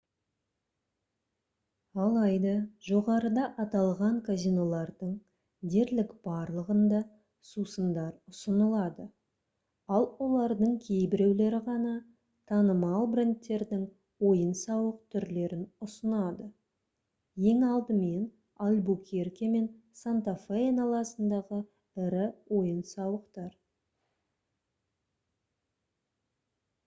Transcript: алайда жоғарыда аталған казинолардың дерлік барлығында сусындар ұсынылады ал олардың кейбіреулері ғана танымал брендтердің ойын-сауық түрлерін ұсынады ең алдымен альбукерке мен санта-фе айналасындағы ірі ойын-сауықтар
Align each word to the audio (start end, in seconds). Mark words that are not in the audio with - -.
алайда 2.03 2.51
жоғарыда 2.85 3.41
аталған 3.63 4.15
казинолардың 4.29 5.09
дерлік 5.73 6.13
барлығында 6.27 7.01
сусындар 7.49 8.15
ұсынылады 8.33 9.03
ал 9.97 10.07
олардың 10.27 10.73
кейбіреулері 10.87 11.59
ғана 11.67 11.91
танымал 12.53 13.05
брендтердің 13.13 13.83
ойын-сауық 14.31 14.97
түрлерін 15.17 15.61
ұсынады 15.89 16.47
ең 17.51 17.63
алдымен 17.69 18.23
альбукерке 18.69 19.51
мен 19.57 19.67
санта-фе 20.05 20.63
айналасындағы 20.63 21.61
ірі 22.07 22.25
ойын-сауықтар 22.61 23.53